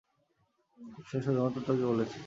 সে 1.07 1.17
শুধুমাত্র 1.25 1.59
তোকে 1.67 1.85
বলেছে। 1.91 2.19